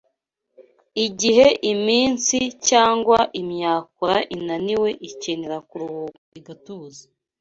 [1.05, 7.03] Igihe imitsi cyangwa imyakura inaniwe ikenera kuruhuka igatuza